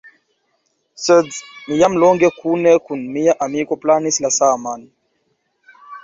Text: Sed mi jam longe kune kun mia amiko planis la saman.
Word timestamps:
Sed 1.07 1.27
mi 1.65 1.75
jam 1.81 1.97
longe 2.03 2.29
kune 2.37 2.73
kun 2.85 3.03
mia 3.17 3.35
amiko 3.47 3.77
planis 3.83 4.17
la 4.25 4.31
saman. 4.39 4.81